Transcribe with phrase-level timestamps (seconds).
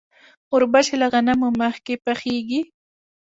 [0.53, 2.61] وربشې له غنمو مخکې پخیږي.